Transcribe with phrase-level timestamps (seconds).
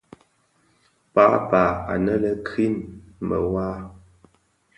[1.13, 2.87] Paapaa anë lè Krine
[3.27, 3.79] mawar.